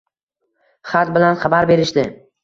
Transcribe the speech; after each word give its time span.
Xat 0.93 1.11
bilan 1.17 1.37
xabar 1.43 1.69
berishdi 1.73 2.07